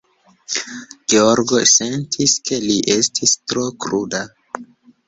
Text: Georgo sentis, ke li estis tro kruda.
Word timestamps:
Georgo 1.13 1.61
sentis, 1.73 2.35
ke 2.49 2.61
li 2.67 2.81
estis 2.99 3.39
tro 3.53 3.71
kruda. 3.87 4.27